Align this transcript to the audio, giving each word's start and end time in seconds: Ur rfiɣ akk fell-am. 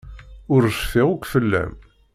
Ur 0.53 0.61
rfiɣ 0.73 1.07
akk 1.11 1.23
fell-am. 1.33 1.73